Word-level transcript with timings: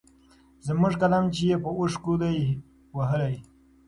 زموږ 0.65 0.93
قلم 1.01 1.25
چي 1.35 1.43
يې 1.49 1.57
په 1.63 1.69
اوښکو 1.79 2.13
دی 2.21 2.37
وهلی 2.95 3.35